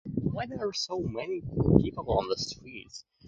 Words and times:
Why 0.15 0.47
there 0.47 0.67
are 0.67 0.73
so 0.73 0.97
many 1.01 1.43
people 1.79 2.17
on 2.17 2.27
the 2.27 2.35
streets? 2.35 3.05